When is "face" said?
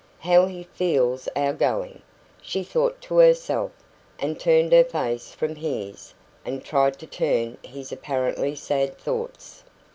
4.83-5.31